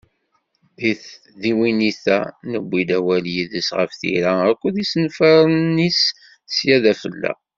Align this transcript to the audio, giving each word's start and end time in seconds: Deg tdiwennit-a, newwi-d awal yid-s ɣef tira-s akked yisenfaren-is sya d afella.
Deg 0.81 0.99
tdiwennit-a, 1.21 2.19
newwi-d 2.49 2.89
awal 2.97 3.23
yid-s 3.33 3.69
ɣef 3.77 3.91
tira-s 3.99 4.43
akked 4.49 4.75
yisenfaren-is 4.79 6.01
sya 6.53 6.77
d 6.83 6.85
afella. 6.93 7.31